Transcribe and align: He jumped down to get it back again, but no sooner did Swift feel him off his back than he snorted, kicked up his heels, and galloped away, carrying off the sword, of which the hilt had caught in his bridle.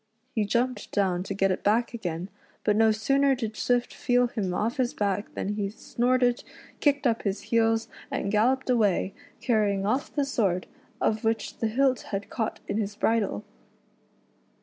He 0.33 0.45
jumped 0.45 0.91
down 0.91 1.21
to 1.25 1.35
get 1.35 1.51
it 1.51 1.63
back 1.63 1.93
again, 1.93 2.29
but 2.63 2.75
no 2.75 2.89
sooner 2.91 3.35
did 3.35 3.55
Swift 3.55 3.93
feel 3.93 4.25
him 4.29 4.51
off 4.51 4.77
his 4.77 4.95
back 4.95 5.35
than 5.35 5.49
he 5.49 5.69
snorted, 5.69 6.43
kicked 6.79 7.05
up 7.05 7.21
his 7.21 7.41
heels, 7.53 7.87
and 8.09 8.31
galloped 8.31 8.67
away, 8.71 9.13
carrying 9.41 9.85
off 9.85 10.11
the 10.11 10.25
sword, 10.25 10.65
of 10.99 11.23
which 11.23 11.57
the 11.59 11.67
hilt 11.67 12.01
had 12.09 12.31
caught 12.31 12.61
in 12.67 12.79
his 12.79 12.95
bridle. 12.95 13.43